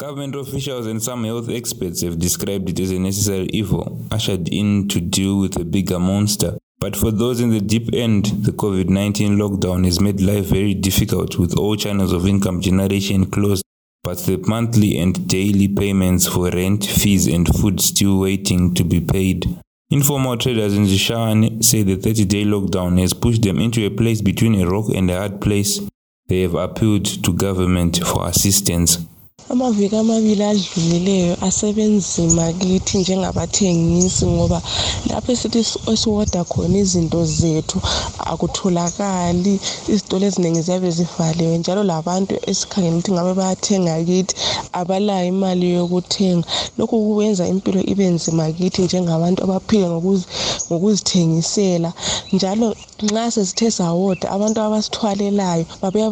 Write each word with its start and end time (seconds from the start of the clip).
Government 0.00 0.34
officials 0.34 0.86
and 0.86 1.02
some 1.02 1.24
health 1.24 1.50
experts 1.50 2.00
have 2.00 2.18
described 2.18 2.70
it 2.70 2.80
as 2.80 2.90
a 2.90 2.98
necessary 2.98 3.50
evil 3.52 4.02
ushered 4.10 4.48
in 4.48 4.88
to 4.88 4.98
deal 4.98 5.38
with 5.38 5.60
a 5.60 5.64
bigger 5.66 5.98
monster. 5.98 6.56
But 6.78 6.96
for 6.96 7.10
those 7.10 7.38
in 7.38 7.50
the 7.50 7.60
deep 7.60 7.90
end, 7.92 8.24
the 8.46 8.52
COVID 8.52 8.88
19 8.88 9.36
lockdown 9.36 9.84
has 9.84 10.00
made 10.00 10.22
life 10.22 10.46
very 10.46 10.72
difficult 10.72 11.38
with 11.38 11.54
all 11.58 11.76
channels 11.76 12.14
of 12.14 12.26
income 12.26 12.62
generation 12.62 13.26
closed, 13.26 13.62
but 14.02 14.16
the 14.20 14.38
monthly 14.38 14.96
and 14.96 15.28
daily 15.28 15.68
payments 15.68 16.26
for 16.26 16.48
rent, 16.48 16.86
fees, 16.86 17.26
and 17.26 17.46
food 17.46 17.78
still 17.82 18.20
waiting 18.20 18.72
to 18.76 18.84
be 18.84 19.02
paid. 19.02 19.54
Informal 19.90 20.38
traders 20.38 20.78
in 20.78 20.86
Zishan 20.86 21.62
say 21.62 21.82
the 21.82 21.96
30 21.96 22.24
day 22.24 22.44
lockdown 22.44 22.98
has 22.98 23.12
pushed 23.12 23.42
them 23.42 23.58
into 23.58 23.84
a 23.84 23.90
place 23.90 24.22
between 24.22 24.58
a 24.62 24.66
rock 24.66 24.86
and 24.94 25.10
a 25.10 25.18
hard 25.18 25.42
place. 25.42 25.78
They 26.28 26.40
have 26.40 26.54
appealed 26.54 27.04
to 27.22 27.34
government 27.34 27.98
for 27.98 28.26
assistance. 28.26 28.96
Amaviki 29.52 29.96
amabili 29.96 30.44
adlulileyo 30.44 31.36
asebenzima 31.46 32.52
kithi 32.52 32.98
njengabathengisi 32.98 34.26
ngoba 34.26 34.62
lapho 35.08 35.32
esithi 35.32 35.58
esiwoda 35.92 36.44
khona 36.50 36.78
izinto 36.82 37.20
zethu 37.38 37.78
akutholakali 38.30 39.54
izitolo 39.92 40.24
eziningi 40.28 40.60
ziyabe 40.66 40.90
zivaliwe 40.96 41.58
njalo 41.58 41.82
labantu 41.92 42.34
esikhangela 42.50 42.96
ukuthi 42.96 43.12
ngabe 43.12 43.32
bayathenga 43.40 43.94
kithi 44.08 44.34
abalayo 44.80 45.26
imali 45.32 45.66
yokuthenga. 45.76 46.46
Lokhu 46.78 47.14
kwenza 47.14 47.48
impilo 47.52 47.80
ibe 47.92 48.06
nzima 48.16 48.44
kithi 48.56 48.82
njengabantu 48.82 49.40
abaphila 49.44 49.86
ngokuzithengisela. 50.70 51.90
Njalo 52.32 52.66
nxa 53.02 53.30
sesithe 53.34 53.70
sawoda 53.70 54.26
abantu 54.34 54.58
abasithwalelayo 54.60 55.64
babuya 55.82 56.08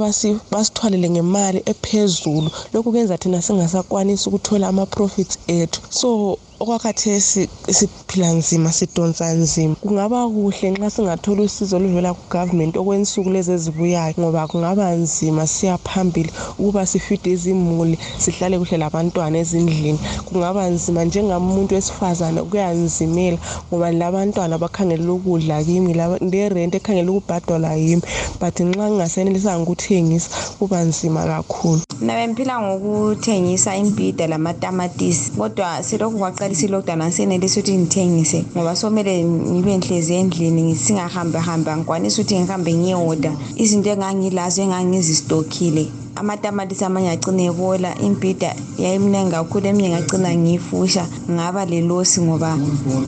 basithwalele 0.53 1.07
ngemali 1.11 1.59
ephezulu. 1.73 2.51
Lokhu 2.73 2.91
kwenza 2.93 3.19
thina 3.19 3.28
singasakwanisi 3.43 4.29
ukuthola 4.29 4.69
ama-profits 4.69 5.39
ethu. 5.47 5.81
So 5.91 6.39
okwakhathesi 6.61 7.49
siphila 7.71 8.33
nzima 8.33 8.73
sidonsa 8.73 9.33
nzima. 9.33 9.75
Kungaba 9.81 10.29
kuhle 10.29 10.71
nxa 10.71 10.91
singathola 10.91 11.43
usizo 11.43 11.77
oluvela 11.77 12.15
kugovernment 12.15 12.77
okwensuku 12.77 13.31
lezi 13.31 13.53
ezibuyayo 13.53 14.15
ngoba 14.19 14.47
kungaba 14.51 14.91
nzima 14.91 15.47
siya 15.47 15.79
phambili 15.79 16.31
ukuba 16.59 16.87
sifide 16.87 17.31
izimuli 17.31 17.99
sihlale 18.19 18.59
kuhle 18.59 18.77
labantwana 18.79 19.39
ezindlini. 19.39 19.99
Kungaba 20.27 20.67
nzima 20.67 21.05
njengamuntu 21.05 21.75
wesifazane 21.75 22.43
kuyanzimela 22.43 23.39
ngoba 23.71 23.93
labantwana 23.93 24.59
bakhangelela 24.59 25.13
ukudla 25.13 25.65
kimi 25.65 25.95
lerent 26.33 26.75
ekhangela 26.75 27.13
ukubhadalwa 27.13 27.75
yimi. 27.75 28.03
But 28.41 28.61
nxa 28.61 28.91
ngingasenelisanga 28.91 29.63
ukuthengisa 29.63 30.29
kuba 30.59 30.83
nzima 30.83 31.23
kakhulu. 31.27 31.83
Mina 32.01 32.15
bengiphila 32.15 32.61
ngokuthengisa 32.61 33.77
imbhida 33.77 34.27
lamatamatisi 34.27 35.31
kodwa 35.31 35.83
silokhu 35.83 36.19
kwaqala 36.19 36.48
ngaqalisa 36.49 36.67
i-lockdown 36.67 37.01
angisenelisi 37.03 37.61
ukuthi 37.61 37.79
ngithengise 37.79 38.45
ngoba 38.57 38.77
somele 38.77 39.25
ngibe 39.25 39.77
nhlezi 39.77 40.13
endlini 40.15 40.75
singahambahambi 40.77 41.71
angikwanisi 41.71 42.21
ukuthi 42.21 42.41
ngihambe 42.41 42.73
ngiyeoda 42.73 43.33
izinto 43.63 43.89
engangilazo 43.91 44.63
engangizistokile 44.63 45.85
amatamatisi 46.19 46.85
amanye 46.85 47.11
agcine 47.11 47.45
ebola 47.51 47.91
imbhida 48.07 48.55
yayimningi 48.79 49.31
kakhulu 49.31 49.67
eminye 49.67 49.89
ngagcina 49.91 50.35
ngiyifusha. 50.35 51.07
Ngaba 51.31 51.65
lelosi 51.65 52.21
ngoba 52.21 52.59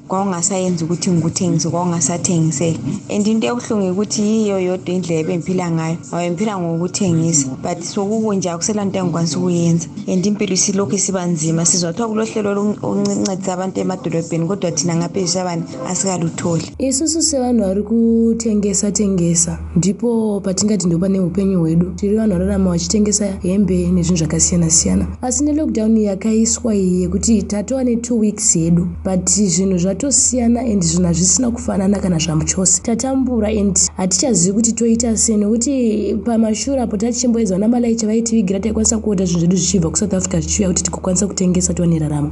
kwakungasayenzi 0.09 0.85
ukuthi 0.85 1.11
ngikuthengise 1.11 1.69
kwakungasathengiseki 1.69 2.81
and 3.11 3.27
into 3.27 3.47
ebuhlungu 3.47 3.91
ukuthi 3.93 4.23
yiyo 4.23 4.61
yodwa 4.61 4.95
indlela 4.95 5.21
ebengiphila 5.21 5.71
ngayo 5.71 5.97
ngoba 5.97 6.23
bengiphila 6.23 6.59
ngokuthengisa. 6.59 7.47
But 7.63 7.83
sokukunje 7.83 8.51
akusela 8.51 8.85
nto 8.85 8.99
engikwanisa 8.99 9.39
ukuyenza. 9.39 9.89
And 10.07 10.27
impilo 10.27 10.55
isilokhu 10.55 10.95
isiba 10.95 11.27
nzima. 11.27 11.65
Sizwa 11.65 11.91
kuthiwa 11.93 12.09
kulohlelo 12.09 12.77
oluncedisa 12.83 13.53
abantu 13.53 13.81
emadolobheni 13.81 14.47
kodwa 14.47 14.71
thina 14.73 14.97
ngaphezisabani 14.97 15.63
asikalutholi 15.89 16.73
isusu 16.79 17.23
sevanhu 17.23 17.65
vari 17.65 17.83
kutengesa 17.83 18.93
tengesa 18.93 19.59
ndipo 19.77 20.41
patingati 20.41 20.87
ndopa 20.87 21.09
neupenyu 21.09 21.59
hwedu 21.61 21.87
tiri 21.97 22.17
vanhu 22.17 22.33
vararama 22.33 22.71
vachite 22.71 23.00
kutengesa 23.01 23.27
hembe 23.43 23.89
nezvinhu 23.89 24.17
zvakasiyana 24.17 24.71
siyana 24.71 25.07
asi 25.23 25.45
nelockdown 25.45 25.97
yakaiswa 25.97 26.75
iyi 26.75 27.03
yekuti 27.03 27.43
tatova 27.43 27.83
ne2 27.83 28.13
weeks 28.13 28.57
yedu 28.57 28.89
but 29.05 29.31
zvinhu 29.31 29.79
zvatosiyana 29.79 30.61
and 30.61 30.83
zvinhu 30.83 31.07
hazvisina 31.07 31.51
kufanana 31.51 31.99
kana 31.99 32.19
zvamuchose 32.19 32.83
tatambura 32.83 33.49
and 33.49 33.79
hatichazivi 33.97 34.55
kuti 34.55 34.73
toita 34.73 35.17
sei 35.17 35.37
nekuti 35.37 36.17
pamashure 36.25 36.81
apo 36.81 36.97
tatichimboedza 36.97 37.59
na 37.59 37.69
malai 37.69 37.95
chavaitivigira 37.97 38.61
taikwanisa 38.61 38.99
kuoda 38.99 39.25
zvinhu 39.25 39.41
zvedu 39.41 39.57
zvichibva 39.57 39.91
kusouth 39.91 40.15
africa 40.15 40.41
zvichiuya 40.41 40.69
kuti 40.69 40.83
tikokwanisa 40.83 41.27
kutengesa 41.27 41.75
tiva 41.75 41.87
neraramo 41.87 42.31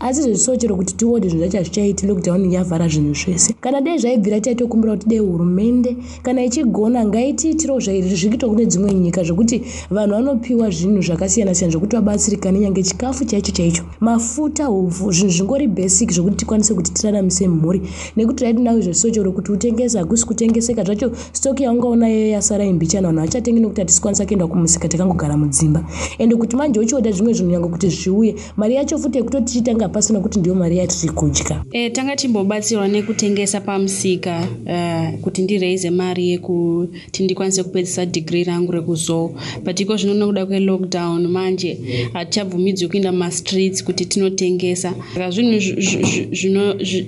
asi 0.00 0.22
zvezviso 0.22 0.56
chero 0.56 0.76
kuti 0.76 0.94
tiode 0.94 1.28
zvinhu 1.28 1.44
zvacho 1.44 1.58
hazvichaiti 1.58 2.06
lockdown 2.06 2.52
yavhara 2.52 2.88
zvinhu 2.88 3.14
zvese. 3.14 3.54
Kana 3.60 3.80
dei 3.80 3.98
zvaibvira 3.98 4.40
taitokumbira 4.40 4.96
kuti 4.96 5.08
dei 5.08 5.18
hurumende 5.18 5.96
kana 6.22 6.44
ichigona 6.44 7.06
ngaitiitirawo 7.06 7.80
zvirikitoku 7.80 8.56
nedzimwe 8.56 8.94
nyika 8.94 9.24
zvokuti 9.24 9.62
vanhu 9.90 10.09
vanopiwa 10.10 10.70
zvinhu 10.70 11.02
zvakasiyana 11.02 11.54
siyana 11.54 11.72
zvokuti 11.72 11.96
vabatsirika 11.96 12.52
nenyange 12.52 12.82
chikafu 12.82 13.24
chaicho 13.24 13.52
chaicho. 13.52 13.82
Mafuta 14.00 14.64
hupfu 14.64 15.12
zvinhu 15.12 15.32
zvingori 15.32 15.66
basic 15.66 16.10
zvokuti 16.12 16.36
tikwanise 16.36 16.74
kuti 16.74 16.92
tiraramise 16.92 17.48
mhuri. 17.48 17.82
Nekuti 18.16 18.44
raiti 18.44 18.62
nawo 18.62 18.80
zvesochero 18.80 19.32
kuti 19.32 19.52
utengese 19.52 19.98
hakusi 19.98 20.26
kutengeseka 20.26 20.84
zvacho 20.84 21.12
stoki 21.32 21.62
yaungaonayo 21.62 22.28
yasara 22.28 22.64
imbichana 22.64 23.08
vanhu 23.08 23.20
hachatengi 23.20 23.60
nekuti 23.60 23.80
hatisikwanisa 23.80 24.26
kuenda 24.26 24.46
kumusika 24.46 24.88
takangogara 24.88 25.36
mudzimba. 25.36 25.84
Ende 26.18 26.36
kuti 26.36 26.56
manje 26.56 26.80
uchiwoda 26.80 27.10
zvimwe 27.10 27.32
zvinhu 27.32 27.50
nyange 27.52 27.68
kuti 27.68 27.88
zviuye 27.88 28.34
mari 28.56 28.74
yacho 28.74 28.98
futi 28.98 29.18
yekuti 29.18 29.40
tichitanga 29.40 29.88
pasina 29.88 30.20
kuti 30.20 30.38
ndiyo 30.38 30.54
mari 30.54 30.78
yatiri 30.78 31.12
kudya 31.12 31.64
e, 31.72 31.90
tanga 31.90 32.16
timbobatsirwa 32.16 32.88
nekutengesa 32.88 33.60
pamusika 33.60 34.48
uh, 34.66 35.20
kuti 35.20 35.42
ndireize 35.42 35.90
mari 35.90 36.30
yekuti 36.30 37.24
ndikwanise 37.24 37.62
kupedzisa 37.62 38.04
dhigiri 38.04 38.44
rangu 38.44 38.72
rekuzoo 38.72 39.30
but 39.64 39.80
iko 39.80 39.96
zvino 40.00 40.14
nokuda 40.14 40.46
kwelockdown 40.46 41.26
manje 41.26 41.78
hatichabvumidzwi 42.12 42.88
kuenda 42.88 43.12
mumastreets 43.12 43.84
kuti 43.84 44.04
tinotengesa. 44.04 44.94
Saka 45.14 45.30
zvinhu 45.30 45.60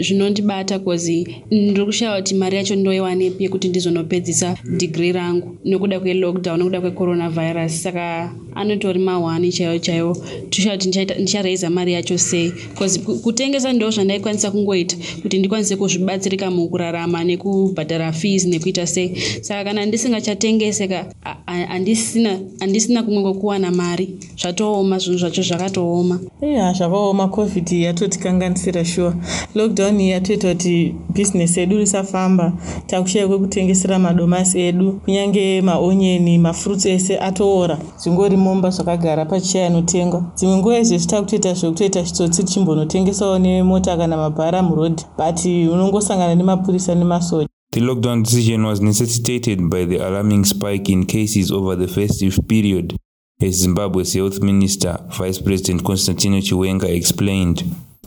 zvinondibata 0.02 0.78
bcause 0.78 1.26
ndiri 1.50 1.84
kushaya 1.86 2.16
kuti 2.22 2.34
mari 2.34 2.56
yacho 2.56 2.76
ndoiwanepi 2.76 3.44
yekuti 3.44 3.68
ndizonopedzisa 3.68 4.56
dhigiri 4.64 5.12
rangu 5.12 5.56
nekuda 5.64 6.00
kwelockdown 6.00 6.58
nekuda 6.58 6.80
kwecoronavirus 6.80 7.82
saka 7.82 8.32
anotori 8.54 8.98
mahwani 8.98 9.52
chaiwo 9.52 9.78
chaiwo 9.78 10.16
tishaya 10.50 10.76
kuti 10.78 10.88
ndichareiza 11.18 11.70
mari 11.70 11.92
yacho 11.92 12.18
sei. 12.18 12.52
Bcause 12.74 13.00
kutengesa 13.00 13.72
ndo 13.72 13.90
zvandaikwanisa 13.90 14.50
kungoita 14.50 14.96
kuti 15.22 15.38
ndikwanise 15.38 15.76
kuzvibatsirika 15.76 16.50
mukurarama 16.50 17.24
nekubhadhara 17.24 18.12
fees 18.12 18.46
nekuita 18.46 18.86
sei. 18.86 19.16
Saka 19.40 19.64
kana 19.64 19.86
ndisingachatengeseka 19.86 21.14
handisina 21.44 22.40
handisina 22.82 23.02
kumwe 23.02 23.22
kwokuwana 23.22 23.70
mari 23.70 24.18
zvatooma 24.36 24.98
zvinhu 24.98 25.18
zvacho 25.18 25.42
zvakatooma. 25.42 26.18
Iya 26.42 26.72
zvakaoma 26.72 27.28
covid 27.28 27.72
yatotikanganisira 27.72 28.84
shuwa 28.84 29.14
lockdown 29.54 30.00
yatoita 30.00 30.48
kuti 30.48 30.94
bhizinesi 31.14 31.60
edu 31.60 31.78
risafamba 31.78 32.52
takushaya 32.86 33.28
kwekutengesera 33.28 33.98
madomasi 33.98 34.60
edu 34.60 34.92
kunyange 35.04 35.62
maonyeni 35.62 36.38
mafruits 36.38 36.86
ese 36.86 37.18
atoora. 37.18 37.78
Zvingori 37.98 38.36
momba 38.36 38.70
zvakagara 38.70 39.24
pachishaya 39.24 39.66
anotengwa 39.66 40.24
dzimwe 40.36 40.56
nguva 40.56 40.78
izvezvi 40.78 41.06
takutoita 41.06 41.54
zvekutoita 41.54 42.02
chitsotsi 42.02 42.44
tichimbonotengesawo 42.44 43.38
nemota 43.38 43.96
kana 43.96 44.16
mabhara 44.16 44.62
murodhi 44.62 45.04
but 45.18 45.44
unongosangana 45.44 46.34
nemapurisa 46.34 46.94
nemasoja 46.94 47.48
The 47.72 47.80
lockdown 47.80 48.22
decision 48.22 48.64
was 48.64 48.82
necessitated 48.82 49.70
by 49.70 49.86
the 49.86 49.96
alarming 49.96 50.44
spike 50.44 50.90
in 50.90 51.06
cases 51.06 51.50
over 51.50 51.74
the 51.74 51.88
festive 51.88 52.38
period, 52.46 52.98
as 53.40 53.60
Zimbabwe's 53.62 54.12
Health 54.12 54.42
Minister, 54.42 54.98
Vice 55.12 55.40
President 55.40 55.82
Constantino 55.82 56.36
Chiwenga 56.40 56.94
explained. 56.94 57.64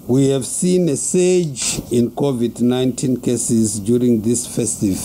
We 0.08 0.30
have 0.30 0.46
seen 0.46 0.88
a 0.90 0.96
surge 0.96 1.82
in 1.92 2.12
COVID 2.12 2.62
19 2.62 3.22
cases 3.22 3.80
during 3.80 4.22
this 4.22 4.46
festive. 4.46 5.02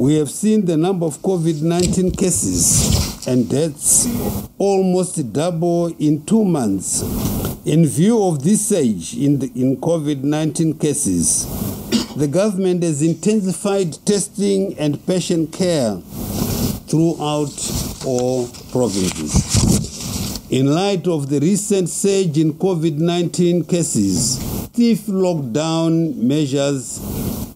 We 0.00 0.14
have 0.14 0.30
seen 0.30 0.64
the 0.64 0.78
number 0.78 1.04
of 1.04 1.18
COVID 1.18 1.60
19 1.60 2.12
cases 2.12 3.26
and 3.26 3.46
deaths 3.46 4.08
almost 4.56 5.30
double 5.34 5.88
in 5.98 6.24
two 6.24 6.46
months. 6.46 7.02
In 7.66 7.84
view 7.84 8.24
of 8.24 8.42
this 8.42 8.68
surge 8.68 9.14
in, 9.18 9.42
in 9.54 9.76
COVID 9.76 10.22
19 10.22 10.78
cases, 10.78 11.46
the 12.16 12.28
government 12.28 12.82
has 12.82 13.00
intensified 13.02 13.96
testing 14.04 14.76
and 14.78 15.06
patient 15.06 15.50
care 15.52 15.96
throughout 16.86 17.54
all 18.04 18.48
provinces. 18.70 20.50
In 20.50 20.66
light 20.66 21.08
of 21.08 21.30
the 21.30 21.40
recent 21.40 21.88
surge 21.88 22.36
in 22.36 22.52
COVID 22.52 22.98
19 22.98 23.64
cases, 23.64 24.38
stiff 24.66 25.06
lockdown 25.06 26.14
measures 26.16 27.00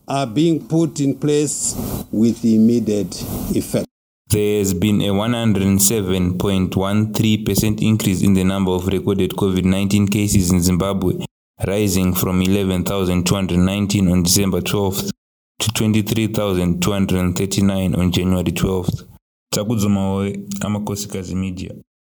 are 0.08 0.26
being 0.26 0.66
put 0.66 1.00
in 1.00 1.14
place 1.14 1.74
with 2.10 2.42
immediate 2.44 3.20
effect. 3.54 3.86
There 4.28 4.58
has 4.58 4.72
been 4.72 5.02
a 5.02 5.10
107.13% 5.10 7.82
increase 7.82 8.22
in 8.22 8.32
the 8.34 8.44
number 8.44 8.70
of 8.70 8.86
recorded 8.86 9.32
COVID 9.32 9.64
19 9.64 10.08
cases 10.08 10.50
in 10.50 10.62
Zimbabwe, 10.62 11.25
rising 11.64 12.14
from 12.14 12.42
11,219 12.42 14.08
on 14.08 14.22
December 14.22 14.60
12th 14.60 15.10
to 15.58 15.72
23,239 15.72 17.94
on 17.94 18.12
January 18.12 18.52
12th. 18.52 19.04
Takudzo 19.52 19.88
Mawe, 19.88 20.32
Amakosikazi 20.60 21.34
Media. 21.34 21.74